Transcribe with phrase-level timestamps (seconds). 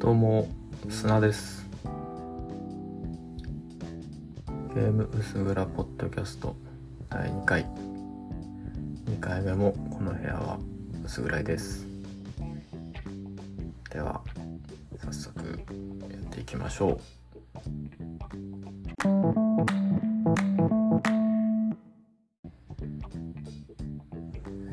[0.00, 0.48] どうも
[0.88, 1.68] 砂です。
[4.74, 6.56] ゲーム薄暗ポッドキャスト。
[7.10, 7.66] 第2回。
[9.04, 10.58] 2回目もこの部屋は
[11.04, 11.86] 薄暗いです。
[13.90, 14.22] では
[15.04, 17.00] 早速やっていきましょう。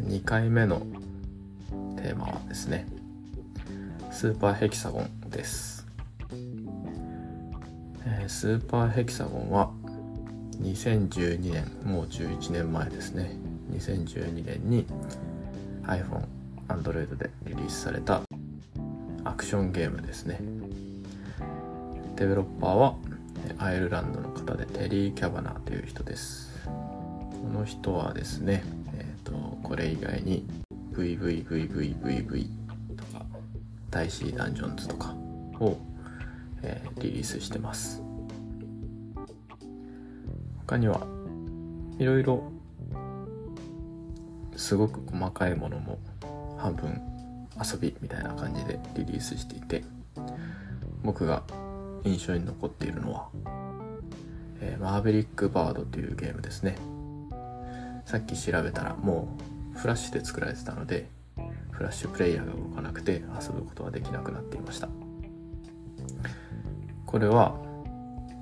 [0.07, 0.79] 2回目の
[1.97, 2.87] テーマはですね
[4.09, 5.26] スーパーヘキサゴン。
[5.37, 5.85] です、
[8.05, 9.69] えー、スーパーヘキサゴンは
[10.63, 13.35] 2012年もう11年前ですね。
[13.71, 14.87] 2012年に
[15.83, 16.25] iPhone、
[16.69, 18.23] Android でリリースされた
[19.23, 20.39] アクションゲームですね。
[22.15, 22.95] デベロッパーは
[23.59, 26.49] アイルランドの方でテリー・キャバナーという人です。
[26.65, 26.71] こ
[27.53, 28.63] の人はですね
[28.95, 30.47] え、ー、とこれ以外に
[30.93, 32.47] VVVVVV
[33.91, 35.16] 大イシーダンジョンズとか
[35.59, 35.77] を、
[36.61, 38.01] えー、リリースしてます。
[40.65, 41.07] 他には
[41.97, 42.51] いろいろ
[44.57, 45.99] すごく細かいものも
[46.57, 47.01] 半分
[47.63, 49.83] 遊びみたいな感じでリリースしていて
[51.03, 51.43] 僕が
[52.03, 53.29] 印象に残っているのは、
[54.59, 56.77] えー、マーベリックバードというゲームですね。
[58.05, 59.37] さっき調べたらも
[59.75, 61.09] うフラッシュで作られてたので
[61.71, 65.06] フラッシュプレイヤーが動かなくて遊ぶことはできなくなっていました。
[67.07, 67.55] これは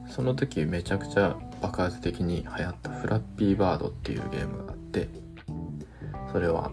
[0.09, 5.07] その時めちゃくちゃ爆発的に流行ったフラッピーバードっていうゲームがあって
[6.31, 6.71] それは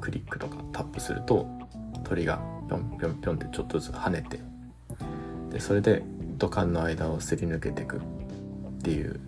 [0.00, 1.46] クリックとかタップすると
[2.02, 4.40] 鳥がぴょんぴょんぴょんってちょっとずつ跳ねて
[5.50, 6.02] でそれで
[6.38, 8.00] 土管の間をすり抜けていくっ
[8.82, 9.20] ていう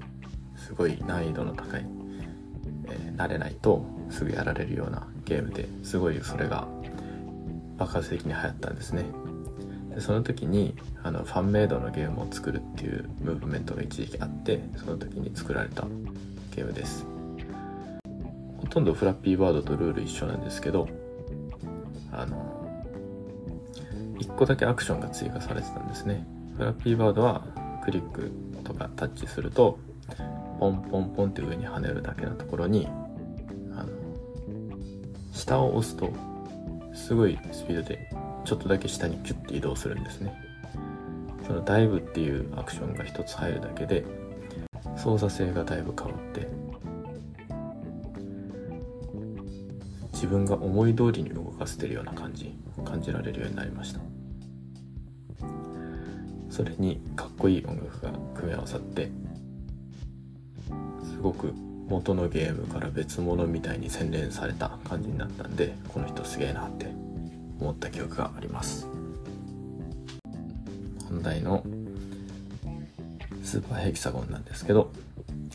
[0.57, 1.87] すごい難易度の高い、
[2.89, 6.67] えー、慣れないとすぐやられるようなゲームですごいそれが
[7.77, 9.05] 爆発的に流行ったんですね。
[9.95, 15.87] でその時にあのファンメイドのゲームを作るっていうムーブメントが一時期あってその時に作られた
[16.55, 17.07] ゲームです。
[18.61, 20.89] ほとんどフラッピーバードとルール一緒なんですけど
[22.11, 22.69] あの
[24.19, 26.27] 1個だけアクションが追加されてたんですね。
[26.57, 27.45] フラッピーバードは
[27.85, 28.33] クリック
[28.65, 29.79] とかタッチすると
[30.59, 32.89] ポンポンポンって上に跳ねるだけのところに
[33.77, 33.89] あの
[35.33, 36.13] 下を押すと
[36.95, 38.09] すごいスピードで
[38.45, 40.35] ちょっとだけ下にキュッて移動するんですね。
[41.47, 44.05] そのダイブっていうアクションが一つ入るだけで
[44.97, 46.49] 操作性がだいぶ変わって
[50.13, 54.01] 自分が思い通りに動かせてるような感じ感じられるようになりました。
[56.49, 59.11] それにかっこいい音楽が組み合わさって
[61.03, 61.53] すごく
[61.89, 67.04] 元のゲームから別物みたいに洗練された感じになったんでこの人すげえなって
[67.61, 68.89] 思った記憶があります。
[71.09, 71.65] 本題の
[73.43, 74.91] スーパーヘキサゴンなんですけど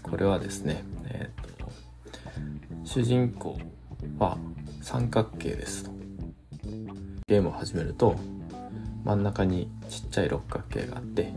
[0.03, 1.69] これはですねえ、ー、と
[2.85, 3.59] 主人公
[4.17, 4.37] は
[4.81, 5.91] 三角形ですと。
[7.27, 8.15] ゲームを始めると
[9.03, 11.31] 真ん中にちっちゃい六角形があって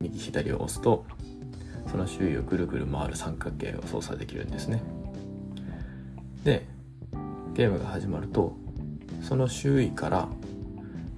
[0.00, 1.04] 右左を押すと
[1.90, 4.82] その周囲をぐるぐる回る三角形を操作できるんですね。
[6.44, 6.66] で
[7.54, 8.56] ゲームが始まると
[9.20, 10.28] その周囲から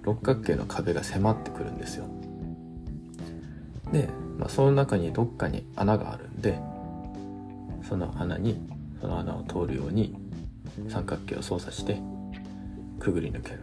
[0.03, 2.07] 六角形の壁が迫ってくるんですよ。
[3.93, 4.09] で、
[4.39, 6.59] まあ、その中にどっかに穴があるんで
[7.89, 8.59] その穴に
[9.01, 10.15] その穴を通るように
[10.89, 12.01] 三角形を操作して
[12.99, 13.61] くぐり抜ける。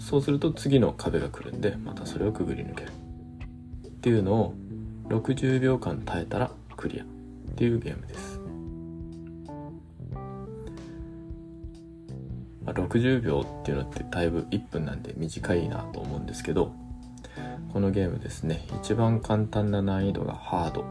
[0.00, 2.90] そうすると次の壁が来るんでまたそれをくぐり抜ける。
[3.86, 4.54] っていうのを
[5.08, 7.06] 60秒間耐えたらクリアっ
[7.56, 8.40] ていうゲームです、
[12.66, 16.74] まあ、60秒っていうのってだいぶ1分なんで短いなと思うんですけど
[17.72, 20.84] このゲームですね一番簡単な難易度がハード。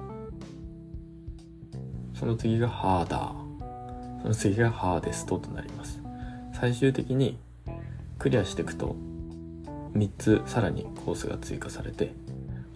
[2.18, 4.22] その次がハーダー。
[4.22, 6.02] その次がハーデストとなります。
[6.54, 7.38] 最終的に
[8.18, 8.96] クリアしていくと
[9.94, 12.14] 3つさらにコースが追加されて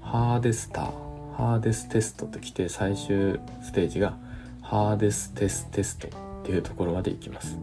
[0.02, 4.18] ハーデスターハーデステストときて最終ステージが
[4.62, 6.12] ハーデステステストっ
[6.44, 7.58] ていうところまで行きます。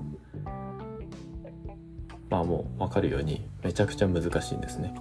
[2.28, 4.94] まあもう分かるようにめちゃくちゃ難しいんですね。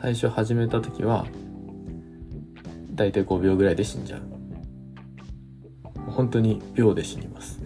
[0.00, 1.26] 最初始めた時は
[2.92, 4.22] だいたい5秒ぐらいで死んじゃう。
[6.10, 7.60] 本当に秒で死にます。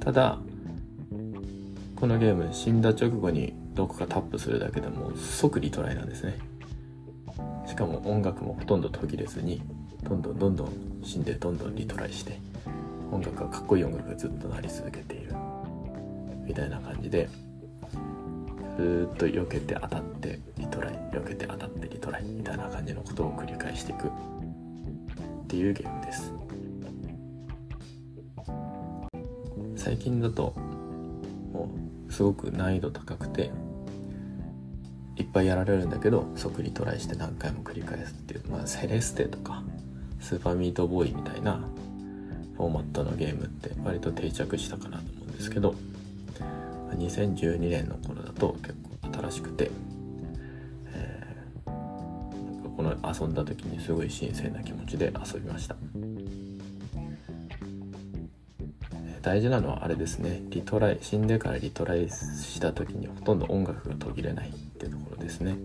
[0.00, 0.38] ただ
[1.96, 6.38] このゲーム死んだ直後にどこかタップするだけでも即リトライなんですね。
[7.66, 9.62] しかも音楽もほとんど途切れずに
[10.02, 10.70] どんどんどんどん
[11.02, 12.38] 死んでどんどんリトライして。
[13.10, 15.34] 音楽がかっこいい音楽がずっと鳴り続けている。
[16.46, 17.28] みたいな感じで
[18.76, 24.08] ずっと避けて当たってリトライ避けて当たってリトライみたいな感じのことを繰り返していく。
[24.08, 24.10] っ
[25.48, 26.32] ていうゲームです。
[29.76, 30.52] 最近だと
[31.52, 31.70] も
[32.08, 33.52] うすごく難易度高くて
[35.16, 39.62] いっぱいやられるんだけど即リトライして何回も繰り返すっていう、まあ、セレステとか
[40.20, 41.68] スーパーミートボーイみたいな
[42.56, 45.74] フォーマットのゲームって割と定着したかなと思うんですけど
[46.96, 49.70] 2012年の頃だと結構新しくて、
[50.94, 55.76] えー、この遊んだ時にすごい新鮮な気持ちで遊びました。
[59.22, 60.40] 大事なのはあれですね。
[60.50, 65.56] リトライ死んでからリトライした時にほとんど音楽が途切れないっていうところですね。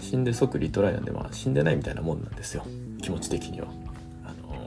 [0.00, 2.64] 死んで即リトライなんでまあ死んでないみたいなもんなんですよ。
[3.02, 3.68] 気持ち的には。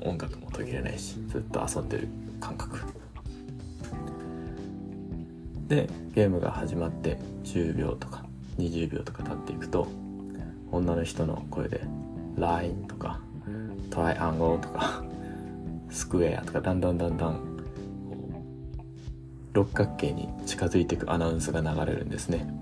[0.04, 2.08] 音楽も途切れないしずっと遊んでる
[2.40, 2.80] 感覚。
[5.68, 8.26] でゲームが始まって10秒とか
[8.58, 9.88] 20秒とか経っていくと
[10.72, 11.82] 女の人の声で
[12.38, 13.20] 「LINE」とか
[13.90, 15.04] 「トライアンゴル」とか
[15.90, 17.54] 「スクエア」とかだんだんだんだん
[19.54, 22.54] 六角形に近づいていくアナウンスが流れるんですね。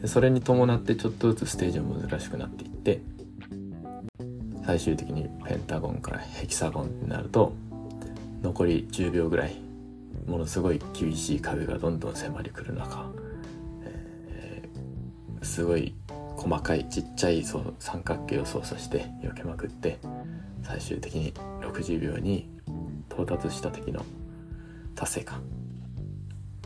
[0.00, 3.00] でそれに伴ってちょっとずつステージも難しくなっていって
[4.66, 7.52] 最終的にペンタゴンからヘキサゴンになると
[8.42, 9.56] 残り10秒ぐらい
[10.26, 13.10] ものすごい厳しい壁がどんどん迫りくる中、
[13.82, 15.94] えー、すごい
[16.36, 19.98] 細かいちっちゃい三角形を操作して避けまくって
[20.62, 22.48] 最終的に60秒に
[23.10, 24.04] 到達した時の
[24.94, 25.42] 達成感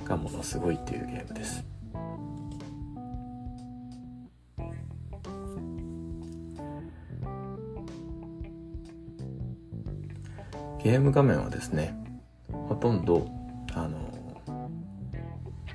[0.04, 1.77] がものすごいっていうゲームです。
[10.88, 11.94] ゲーム画面はですね
[12.50, 13.28] ほとんど
[13.74, 13.98] あの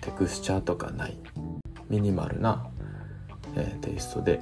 [0.01, 1.15] テクスチャーとかない
[1.88, 2.65] ミニマルな、
[3.56, 4.42] えー、テイストで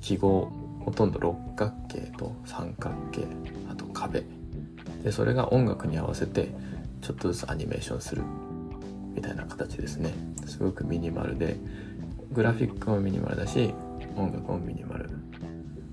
[0.00, 0.50] 記号
[0.86, 3.26] ほとんど六角形と三角形
[3.70, 4.24] あと壁。
[5.04, 6.48] でそれが音楽に合わせて
[7.02, 8.22] ちょっとずつアニメーションする
[9.14, 10.14] みたいな形ですね。
[10.46, 11.58] すごくミニマルで
[12.32, 13.74] グラフィックもミニマルだし
[14.16, 15.10] 音楽もミニマル。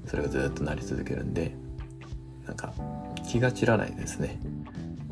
[0.06, 1.54] それがずっとなり続けるんで
[2.46, 2.74] なんか
[3.28, 4.40] 気が散らないですね。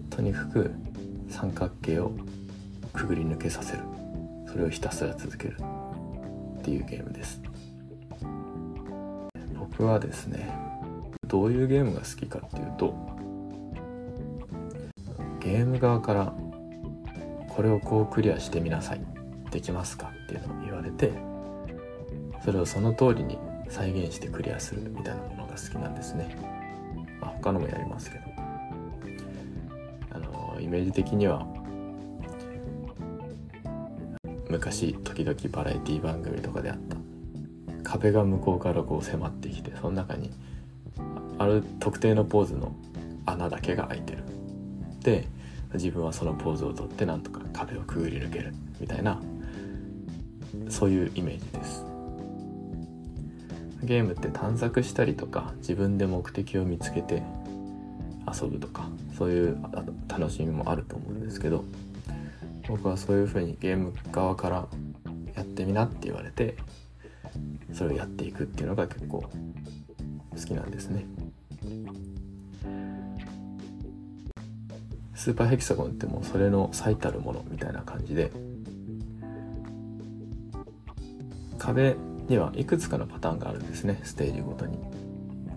[0.10, 0.72] とにかく
[1.30, 2.12] 三角形を
[2.94, 3.84] くぐり抜けさせる。
[4.48, 5.58] それをひたすら続ける。
[6.60, 7.42] っていうゲームです。
[9.60, 10.50] 僕はですね
[11.28, 12.96] どういうゲームが好きかっていうと
[15.42, 16.34] ゲーム側から
[17.50, 19.02] これをこうクリアしてみなさい。
[19.52, 21.14] できますかっていうのを言われて
[22.44, 23.38] それをその通りに
[23.70, 26.38] 再現してクリアするみたいなものが好きなんですね、
[27.26, 28.24] まあ、他のもやりますけど。
[30.12, 31.46] あのイメージ的には
[34.50, 36.96] 昔時々バラエティ番組とかであった
[37.84, 40.32] 壁が向こうからこう迫ってきてその中に
[41.38, 42.74] ある特定のポーズの
[43.26, 44.24] 穴だけが開いてる。
[45.02, 45.28] で
[45.74, 49.22] 自分はそのポーズをとってなんとか壁をくぐり抜けるみたいな
[50.70, 51.85] そういうイメージです。
[53.86, 57.24] ゲームって探索したりとか自分で目的を見つけて
[58.32, 59.58] 遊ぶとかそういう
[60.08, 61.64] 楽しみもあると思うんですけど
[62.68, 64.68] 僕はそういうふうにゲーム側から
[65.36, 66.58] やってみなって言われて
[67.74, 69.30] それをやっていくっていうのが結構好
[70.38, 71.06] きなんですね。
[75.14, 78.32] スーパーヘキサゴンってもうそれの最たるものみたいな感じで
[81.58, 81.96] 壁
[82.28, 84.00] にはいくつかのパターンがあるんですね。
[84.04, 84.78] ステージごとに。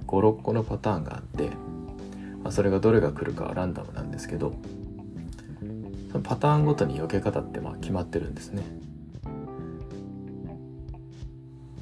[0.08, 1.50] 56個のパターンがあって、
[2.42, 4.54] まあ、それがどれが来るかはランダムなんですけど
[6.10, 8.62] そのパターンごとに避け方ってまあ決まってるんですね。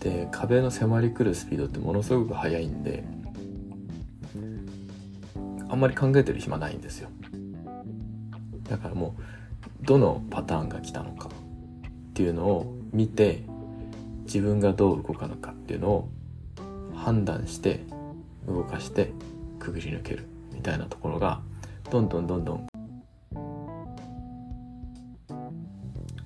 [0.00, 3.04] で壁の迫り来るスピードってものすごく速いんで
[5.68, 7.08] あんまり考えてる暇ないんですよ。
[8.68, 9.16] だからも
[9.82, 13.44] うどのパターンが来たのかっていうのを見て
[14.26, 16.08] 自分がどう動かのかっていうのを
[16.94, 17.80] 判断して
[18.46, 19.12] 動かして
[19.58, 21.40] くぐり抜けるみたいなところが
[21.90, 22.66] どんどんどんどん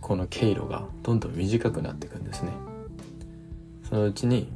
[0.00, 2.50] この経路がどんどん短くなっていくんですね。
[3.88, 4.50] そのうちに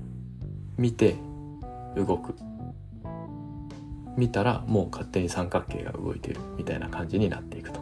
[0.77, 1.17] 見て
[1.97, 2.35] 動く。
[4.17, 7.81] 見たらもう勝手に三角形が動いてるみたいな感じになっていくと。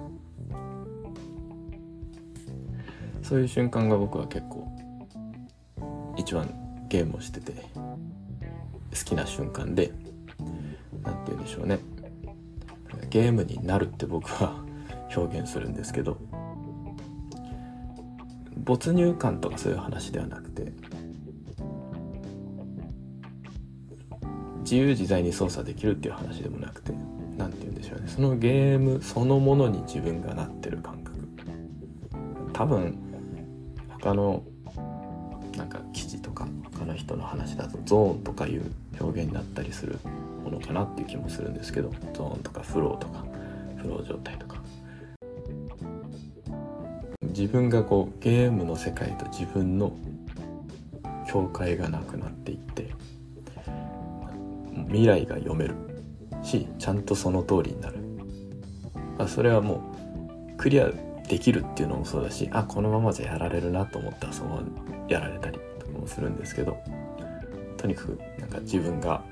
[3.23, 4.62] そういう瞬間が僕は結構
[6.33, 6.49] 一番
[6.89, 9.93] ゲームをしてて好きな瞬間で
[11.03, 11.79] 何て言うんでしょうね。
[13.11, 14.65] ゲームになるって僕は
[15.15, 16.17] 表現するんですけど
[18.65, 20.73] 没入感とかそういう話ではなくて
[24.61, 26.95] 自由自在に操作できるっていう話でもなくて
[27.37, 28.09] 何て言うんでしょうね。
[28.09, 31.19] そのゲームそのものに自分がなってる感覚。
[32.55, 32.97] 多分
[34.01, 34.43] 他の
[37.03, 39.99] 人の話だとゾーンとかいう表現になったりする
[40.45, 43.25] ものかなっていう気もするんですけどゾーンとかフローとか
[43.77, 44.63] フロー状態とか。
[47.23, 49.97] 自分がこうゲームの世界と自分の
[51.27, 52.91] 境界がなくなっていって
[54.89, 55.75] 未来が読める
[56.43, 57.97] しちゃんとその通りになる。
[59.19, 59.95] あそれはも
[60.55, 60.91] うクリア
[61.27, 65.59] できるっていうのもそうだしあこのままじゃやられるなと思ったらそのままやられたり。
[66.03, 66.77] もするんですけど
[67.77, 69.25] とにかくなんか自分が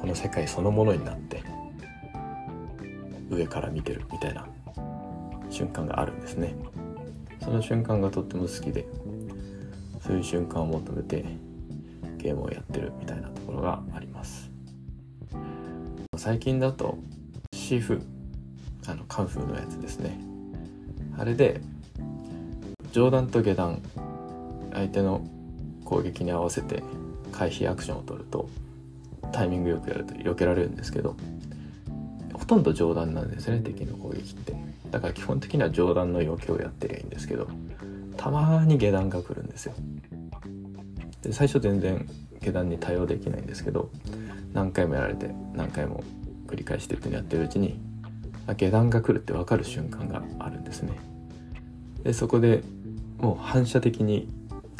[0.00, 1.42] この世界そのものになって
[3.30, 4.46] 上から見てるみたいな
[5.48, 6.54] 瞬間があるんですね。
[7.40, 8.86] その瞬間がとっても好きで
[10.00, 11.24] そういう瞬間を求めて
[12.18, 14.50] ゲームをやってるみたいなところがあります。
[16.16, 16.98] 最近だと
[17.52, 18.02] シーフ
[18.86, 20.20] あのカンフーのやつですね。
[21.18, 21.60] あれで
[22.92, 23.82] 上段と下段
[24.72, 25.24] 相手の
[25.92, 26.82] 攻撃に合わせて
[27.32, 28.48] 回避アクションを取ると
[29.30, 31.16] タイミングよくやると避けられるんですけど
[32.32, 34.54] ほとんど上段なんですね敵の攻撃って。
[34.90, 37.46] だから基本的には上段の避けをやってりゃいいんですけど
[38.16, 39.74] たまに下段が来るんですよ。
[41.22, 42.08] で最初全然
[42.40, 43.90] 下段に対応できないんですけど
[44.54, 46.02] 何回もやられて何回も
[46.46, 47.78] 繰り返してってやってるうちに
[48.56, 50.92] 下段が来るって分かる瞬間があるんですね。
[52.02, 52.62] でそこで
[53.18, 54.28] もう反射的に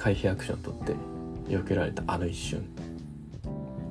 [0.03, 0.97] 回避アクション取って
[1.49, 2.61] 避けられたあの一瞬。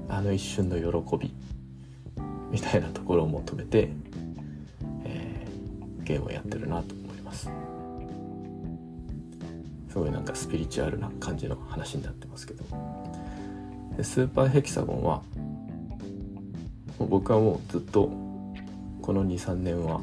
[0.09, 1.33] あの一瞬の喜び。
[2.51, 3.87] みたいなところを求めて、
[5.05, 7.49] えー、ゲームをやってるなと思います。
[9.87, 12.65] すごいなんかスピリチュアルな感じの話になってますけど。
[13.95, 15.21] でスーパーヘキサゴンは
[16.99, 18.09] 僕はもうずっと
[19.01, 20.01] この23年は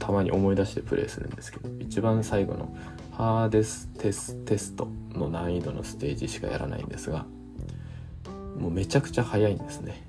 [0.00, 2.76] たまに思い出してプレイするんですけど一番最後の
[3.16, 7.26] ハーデステステストの難易度のステージしかやらないんですが
[8.58, 10.06] もうめちゃくちゃ早いんですね。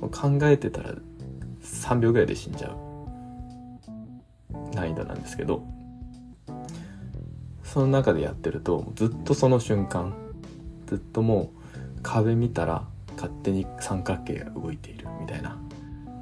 [0.00, 0.94] 考えてたら
[1.62, 2.76] 3秒ぐらいで死んじゃう。
[4.74, 5.64] 難易度なんですけど。
[7.62, 10.14] その中でやってるとずっとその瞬間
[10.86, 11.50] ずっとも
[11.96, 12.84] う壁見たら
[13.16, 15.58] 勝手に三角形が動いているみたいな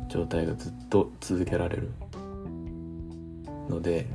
[0.08, 1.90] 状態がずっと続けられる
[3.68, 4.06] ので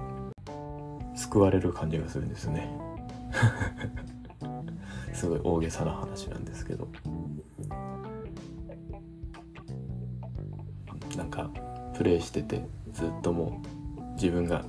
[1.17, 2.69] 救われる感じがするんですね。
[5.13, 6.87] すごい大げさな話なんですけど。
[11.17, 11.49] なんか
[11.95, 13.59] プレイしててずっとも
[13.97, 14.63] う自分が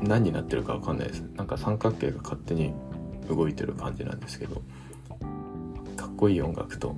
[0.00, 1.20] 何になってるか分かんないです。
[1.34, 2.72] なんか三角形が勝手に
[3.28, 4.62] 動いてる感じなんですけど。
[5.96, 6.94] かっこいい音楽と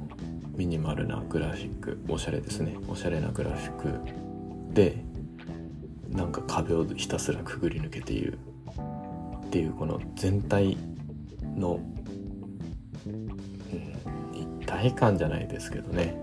[0.57, 2.77] ミニマルなグラフィックおしゃれですね。
[2.87, 5.05] おしゃれなグラフィックで
[6.63, 8.39] 壁をひたすらくぐり抜けている
[9.47, 10.77] っていうこの全体
[11.57, 11.81] の、
[13.07, 16.17] うん、一体感じゃないですけどね。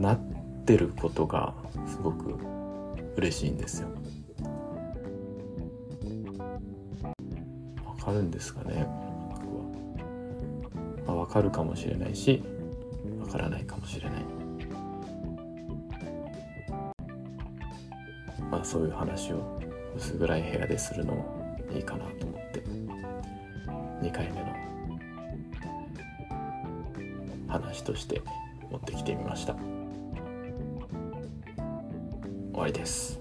[0.00, 0.18] なっ
[0.64, 1.54] てることが
[1.86, 2.38] すごく
[3.16, 3.88] 嬉しいんですよ。
[7.84, 8.86] わかるんですかね
[11.06, 12.42] まあ、わかるかもしれないし
[13.20, 14.43] わからないかもしれない。
[18.54, 19.60] まあそういう話を
[19.96, 22.62] 薄暗い部屋でするのもいいかなと思って。
[24.00, 24.54] 2回目の
[27.48, 28.22] 話として
[28.70, 29.56] 持ってきてみました。
[32.52, 33.18] 終わりです。